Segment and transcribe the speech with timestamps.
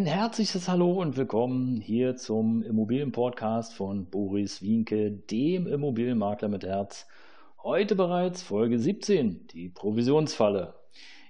[0.00, 7.06] Ein herzliches Hallo und willkommen hier zum Immobilienpodcast von Boris Wienke, dem Immobilienmakler mit Herz.
[7.62, 10.72] Heute bereits Folge 17, die Provisionsfalle.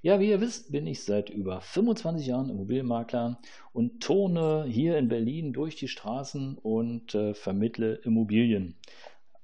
[0.03, 3.41] Ja, wie ihr wisst, bin ich seit über 25 Jahren Immobilienmakler
[3.73, 8.77] und turne hier in Berlin durch die Straßen und äh, vermittle Immobilien.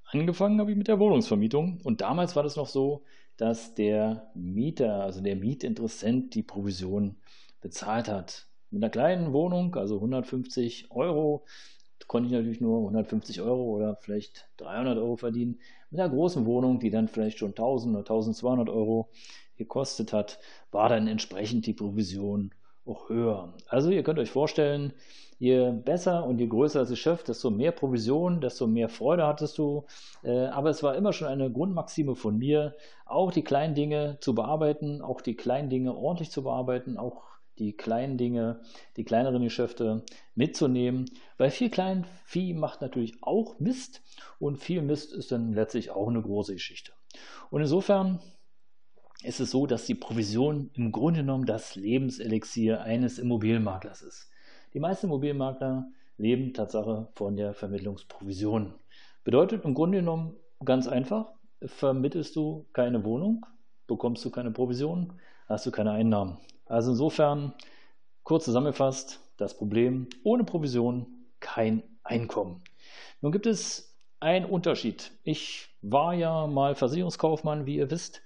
[0.04, 3.02] Angefangen habe ich mit der Wohnungsvermietung und damals war das noch so,
[3.38, 7.16] dass der Mieter, also der Mietinteressent, die Provision
[7.60, 8.46] bezahlt hat.
[8.70, 11.44] Mit einer kleinen Wohnung, also 150 Euro,
[12.06, 15.60] konnte ich natürlich nur 150 Euro oder vielleicht 300 Euro verdienen.
[15.90, 19.08] Mit einer großen Wohnung, die dann vielleicht schon 1000 oder 1200 Euro
[19.56, 20.38] gekostet hat,
[20.70, 22.52] war dann entsprechend die Provision
[22.84, 23.54] auch höher.
[23.68, 24.92] Also ihr könnt euch vorstellen,
[25.38, 29.86] je besser und je größer das Geschäft, desto mehr Provision, desto mehr Freude hattest du.
[30.22, 34.34] Äh, aber es war immer schon eine Grundmaxime von mir, auch die kleinen Dinge zu
[34.34, 37.24] bearbeiten, auch die kleinen Dinge ordentlich zu bearbeiten, auch
[37.58, 38.60] die kleinen Dinge,
[38.96, 40.04] die kleineren Geschäfte
[40.34, 44.02] mitzunehmen, weil viel klein Vieh macht natürlich auch Mist
[44.38, 46.92] und viel Mist ist dann letztlich auch eine große Geschichte.
[47.50, 48.20] Und insofern
[49.22, 54.30] ist es so, dass die Provision im Grunde genommen das Lebenselixier eines Immobilienmaklers ist.
[54.74, 58.74] Die meisten Immobilienmakler leben Tatsache von der Vermittlungsprovision.
[59.24, 61.32] Bedeutet im Grunde genommen ganz einfach,
[61.64, 63.44] vermittelst du keine Wohnung,
[63.86, 65.14] bekommst du keine Provision,
[65.48, 66.38] hast du keine Einnahmen.
[66.66, 67.54] Also insofern,
[68.22, 71.06] kurz zusammengefasst, das Problem ohne Provision
[71.40, 72.62] kein Einkommen.
[73.20, 75.12] Nun gibt es einen Unterschied.
[75.22, 78.22] Ich war ja mal Versicherungskaufmann, wie ihr wisst,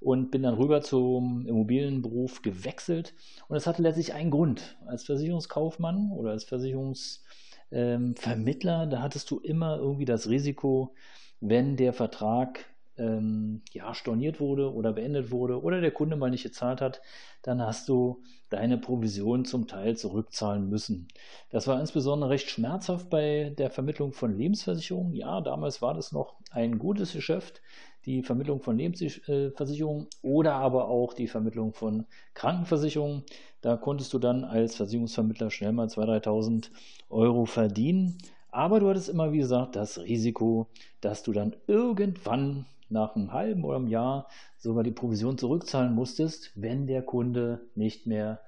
[0.00, 3.14] und bin dann rüber zum Immobilienberuf gewechselt.
[3.48, 4.76] Und es hatte letztlich einen Grund.
[4.86, 10.94] Als Versicherungskaufmann oder als Versicherungsvermittler, da hattest du immer irgendwie das Risiko,
[11.40, 12.66] wenn der Vertrag
[12.96, 17.00] ähm, ja, storniert wurde oder beendet wurde oder der Kunde mal nicht gezahlt hat,
[17.42, 21.08] dann hast du deine Provision zum Teil zurückzahlen müssen.
[21.50, 25.14] Das war insbesondere recht schmerzhaft bei der Vermittlung von Lebensversicherungen.
[25.14, 27.60] Ja, damals war das noch ein gutes Geschäft,
[28.06, 33.24] die Vermittlung von Lebensversicherungen oder aber auch die Vermittlung von Krankenversicherungen.
[33.60, 36.70] Da konntest du dann als Versicherungsvermittler schnell mal 2.000, 3.000
[37.08, 38.18] Euro verdienen.
[38.50, 40.68] Aber du hattest immer, wie gesagt, das Risiko,
[41.00, 46.52] dass du dann irgendwann nach einem halben oder einem Jahr sogar die Provision zurückzahlen musstest,
[46.54, 48.40] wenn der Kunde nicht mehr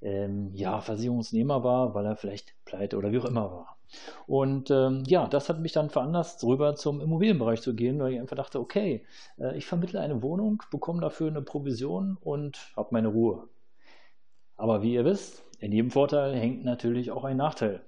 [0.00, 3.76] ähm, ja, Versicherungsnehmer war, weil er vielleicht pleite oder wie auch immer war.
[4.26, 8.20] Und ähm, ja, das hat mich dann veranlasst, rüber zum Immobilienbereich zu gehen, weil ich
[8.20, 9.06] einfach dachte, okay,
[9.38, 13.48] äh, ich vermittle eine Wohnung, bekomme dafür eine Provision und habe meine Ruhe.
[14.56, 17.82] Aber wie ihr wisst, in jedem Vorteil hängt natürlich auch ein Nachteil.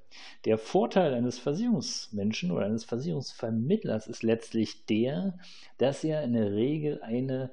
[0.45, 5.37] Der Vorteil eines Versicherungsmenschen oder eines Versicherungsvermittlers ist letztlich der,
[5.77, 7.51] dass er in der Regel eine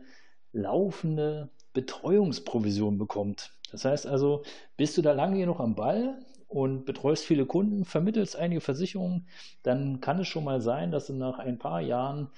[0.54, 3.52] laufende Betreuungsprovision bekommt.
[3.72, 4.44] Das heißt also,
[4.78, 9.28] bist du da lange genug am Ball und betreust viele Kunden, vermittelst einige Versicherungen,
[9.64, 12.30] dann kann es schon mal sein, dass du nach ein paar Jahren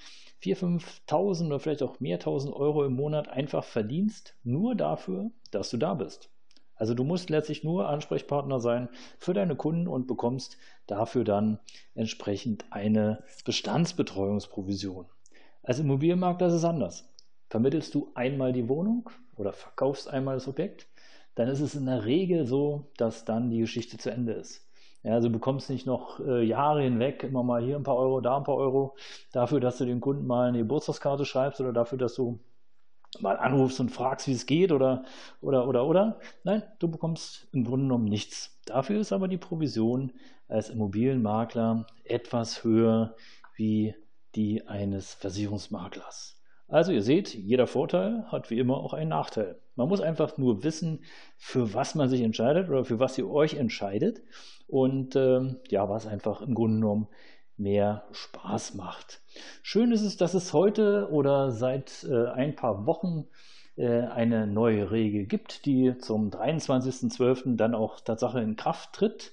[0.42, 5.68] 4.000, 5.000 oder vielleicht auch mehr tausend Euro im Monat einfach verdienst, nur dafür, dass
[5.68, 6.30] du da bist.
[6.76, 11.58] Also du musst letztlich nur Ansprechpartner sein für deine Kunden und bekommst dafür dann
[11.94, 15.06] entsprechend eine Bestandsbetreuungsprovision.
[15.62, 17.08] Als Immobilienmakler ist es anders.
[17.48, 20.88] Vermittelst du einmal die Wohnung oder verkaufst einmal das Objekt,
[21.34, 24.68] dann ist es in der Regel so, dass dann die Geschichte zu Ende ist.
[25.02, 28.20] Ja, also du bekommst nicht noch äh, Jahre hinweg immer mal hier ein paar Euro,
[28.20, 28.96] da ein paar Euro
[29.32, 32.40] dafür, dass du dem Kunden mal eine Geburtstagskarte schreibst oder dafür, dass du
[33.20, 35.04] mal anrufst und fragst, wie es geht oder,
[35.40, 36.20] oder, oder, oder.
[36.42, 38.60] Nein, du bekommst im Grunde genommen nichts.
[38.66, 40.12] Dafür ist aber die Provision
[40.48, 43.14] als Immobilienmakler etwas höher
[43.56, 43.94] wie
[44.34, 46.40] die eines Versicherungsmaklers.
[46.68, 49.58] Also ihr seht, jeder Vorteil hat wie immer auch einen Nachteil.
[49.76, 51.04] Man muss einfach nur wissen,
[51.36, 54.22] für was man sich entscheidet oder für was ihr euch entscheidet
[54.66, 57.08] und ähm, ja, was einfach im Grunde genommen
[57.56, 59.20] mehr Spaß macht.
[59.62, 63.26] Schön ist es, dass es heute oder seit äh, ein paar Wochen
[63.76, 67.56] äh, eine neue Regel gibt, die zum 23.12.
[67.56, 69.32] dann auch Tatsache in Kraft tritt,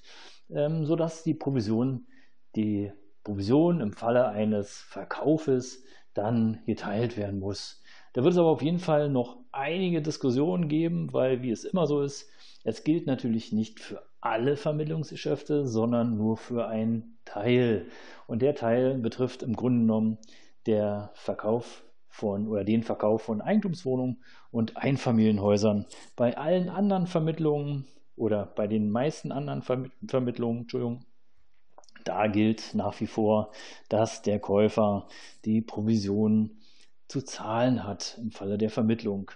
[0.50, 2.06] ähm, sodass die Provision,
[2.56, 2.92] die
[3.24, 5.84] Provision im Falle eines Verkaufes
[6.14, 7.81] dann geteilt werden muss.
[8.12, 11.86] Da wird es aber auf jeden Fall noch einige Diskussionen geben, weil wie es immer
[11.86, 12.28] so ist,
[12.64, 17.86] es gilt natürlich nicht für alle Vermittlungsgeschäfte, sondern nur für einen Teil.
[18.26, 20.18] Und der Teil betrifft im Grunde genommen
[20.66, 25.86] der Verkauf von oder den Verkauf von Eigentumswohnungen und Einfamilienhäusern.
[26.14, 27.86] Bei allen anderen Vermittlungen
[28.16, 29.62] oder bei den meisten anderen
[30.06, 31.04] Vermittlungen, Entschuldigung,
[32.04, 33.50] da gilt nach wie vor,
[33.88, 35.06] dass der Käufer
[35.44, 36.58] die Provision
[37.12, 39.30] zu zahlen hat im Falle der Vermittlung.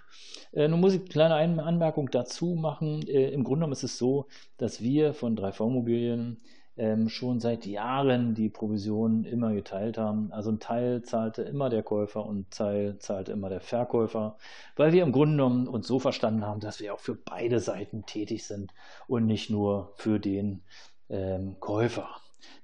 [0.51, 3.07] Äh, nun muss ich eine kleine Anmerkung dazu machen.
[3.07, 4.25] Äh, Im Grunde genommen ist es so,
[4.57, 6.41] dass wir von 3V Immobilien
[6.75, 10.31] ähm, schon seit Jahren die Provision immer geteilt haben.
[10.31, 14.37] Also ein Teil zahlte immer der Käufer und ein Teil zahlte immer der Verkäufer,
[14.75, 18.05] weil wir im Grunde genommen uns so verstanden haben, dass wir auch für beide Seiten
[18.07, 18.73] tätig sind
[19.07, 20.63] und nicht nur für den
[21.09, 22.09] ähm, Käufer.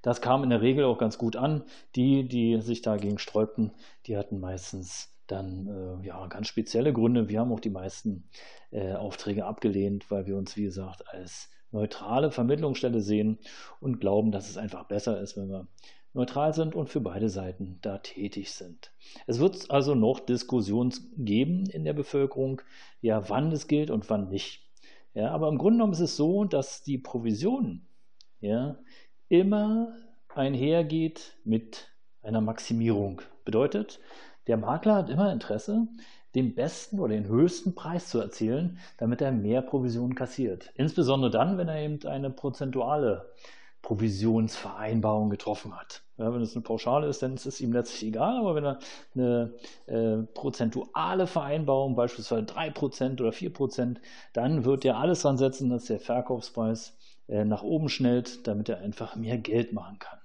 [0.02, 1.64] Das kam in der Regel auch ganz gut an.
[1.96, 3.72] Die, die sich dagegen sträubten,
[4.06, 5.66] die hatten meistens dann
[6.02, 7.28] äh, ja ganz spezielle Gründe.
[7.28, 8.28] Wir haben auch die meisten
[8.70, 13.38] äh, Aufträge abgelehnt, weil wir uns, wie gesagt, als neutrale Vermittlungsstelle sehen
[13.80, 15.66] und glauben, dass es einfach besser ist, wenn wir
[16.12, 18.92] neutral sind und für beide Seiten da tätig sind.
[19.26, 22.62] Es wird also noch Diskussionen geben in der Bevölkerung,
[23.00, 24.62] ja, wann es gilt und wann nicht.
[25.14, 27.86] Ja, aber im Grunde genommen ist es so, dass die Provision
[28.40, 28.78] ja,
[29.28, 29.94] immer
[30.34, 31.88] einhergeht mit
[32.22, 33.22] einer Maximierung.
[33.44, 34.00] Bedeutet,
[34.46, 35.86] der Makler hat immer Interesse,
[36.34, 40.72] den besten oder den höchsten Preis zu erzielen, damit er mehr Provisionen kassiert.
[40.74, 43.32] Insbesondere dann, wenn er eben eine prozentuale
[43.82, 46.02] Provisionsvereinbarung getroffen hat.
[46.16, 48.78] Ja, wenn es eine Pauschale ist, dann ist es ihm letztlich egal, aber wenn er
[49.14, 49.52] eine
[49.86, 53.98] äh, prozentuale Vereinbarung, beispielsweise 3% oder 4%,
[54.32, 56.96] dann wird er alles dran setzen, dass der Verkaufspreis
[57.28, 60.18] äh, nach oben schnellt, damit er einfach mehr Geld machen kann.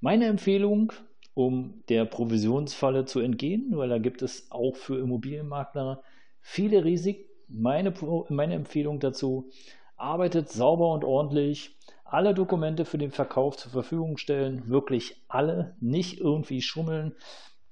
[0.00, 0.92] Meine Empfehlung
[1.34, 6.02] um der Provisionsfalle zu entgehen, weil da gibt es auch für Immobilienmakler
[6.40, 7.28] viele Risiken.
[7.48, 7.92] Meine,
[8.28, 9.50] meine Empfehlung dazu,
[9.96, 16.18] arbeitet sauber und ordentlich, alle Dokumente für den Verkauf zur Verfügung stellen, wirklich alle, nicht
[16.18, 17.14] irgendwie schummeln,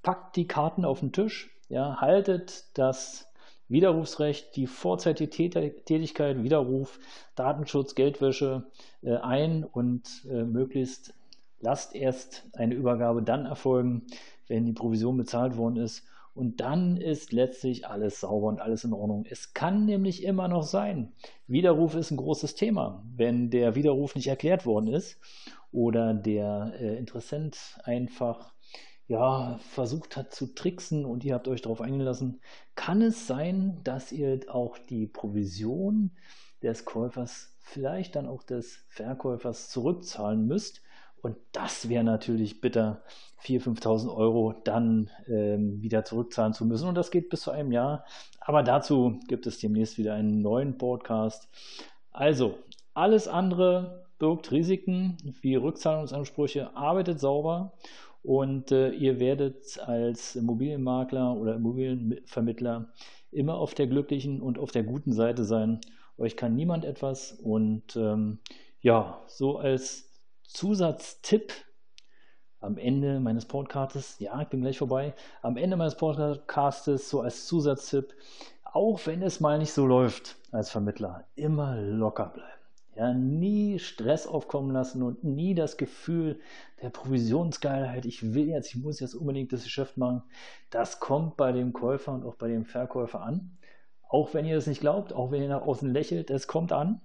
[0.02, 3.29] packt die Karten auf den Tisch, ja, haltet das
[3.70, 6.98] Widerrufsrecht, die vorzeitige Tätigkeit, Widerruf,
[7.36, 8.64] Datenschutz, Geldwäsche
[9.02, 11.14] äh, ein und äh, möglichst
[11.60, 14.02] lasst erst eine Übergabe dann erfolgen,
[14.48, 16.04] wenn die Provision bezahlt worden ist.
[16.34, 19.26] Und dann ist letztlich alles sauber und alles in Ordnung.
[19.28, 21.12] Es kann nämlich immer noch sein.
[21.46, 23.04] Widerruf ist ein großes Thema.
[23.16, 25.18] Wenn der Widerruf nicht erklärt worden ist
[25.72, 28.52] oder der äh, Interessent einfach
[29.10, 32.40] ja, versucht hat zu tricksen und ihr habt euch darauf eingelassen,
[32.76, 36.12] kann es sein, dass ihr auch die Provision
[36.62, 40.82] des Käufers, vielleicht dann auch des Verkäufers zurückzahlen müsst
[41.22, 43.02] und das wäre natürlich bitter,
[43.42, 46.88] 4.000, 5.000 Euro dann ähm, wieder zurückzahlen zu müssen.
[46.88, 48.04] Und das geht bis zu einem Jahr.
[48.38, 51.48] Aber dazu gibt es demnächst wieder einen neuen Podcast.
[52.12, 52.58] Also,
[52.94, 56.76] alles andere birgt Risiken wie Rückzahlungsansprüche.
[56.76, 57.72] Arbeitet sauber
[58.22, 62.92] und äh, ihr werdet als Immobilienmakler oder Immobilienvermittler
[63.30, 65.80] immer auf der glücklichen und auf der guten Seite sein.
[66.18, 68.38] Euch kann niemand etwas und ähm,
[68.80, 70.10] ja, so als
[70.42, 71.52] Zusatztipp
[72.60, 77.46] am Ende meines Podcastes, ja, ich bin gleich vorbei, am Ende meines Podcastes so als
[77.46, 78.14] Zusatztipp,
[78.64, 82.59] auch wenn es mal nicht so läuft als Vermittler, immer locker bleiben.
[83.00, 86.38] Ja, nie Stress aufkommen lassen und nie das Gefühl
[86.82, 90.22] der Provisionsgeilheit, ich will jetzt, ich muss jetzt unbedingt das Geschäft machen.
[90.68, 93.56] Das kommt bei dem Käufer und auch bei dem Verkäufer an.
[94.06, 97.00] Auch wenn ihr das nicht glaubt, auch wenn ihr nach außen lächelt, es kommt an.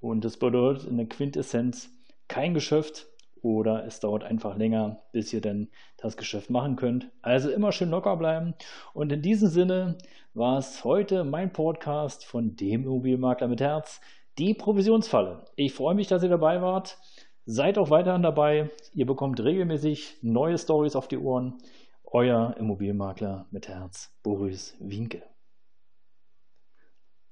[0.00, 1.90] Und das bedeutet in der Quintessenz,
[2.28, 3.06] kein Geschäft
[3.42, 5.68] oder es dauert einfach länger, bis ihr denn
[5.98, 7.10] das Geschäft machen könnt.
[7.20, 8.54] Also immer schön locker bleiben.
[8.94, 9.98] Und in diesem Sinne
[10.32, 14.00] war es heute mein Podcast von dem Immobilienmakler mit Herz,
[14.38, 15.44] die Provisionsfalle.
[15.56, 16.98] Ich freue mich, dass ihr dabei wart.
[17.44, 18.70] Seid auch weiterhin dabei.
[18.92, 21.58] Ihr bekommt regelmäßig neue Stories auf die Ohren.
[22.04, 25.22] Euer Immobilienmakler mit Herz, Boris Winke.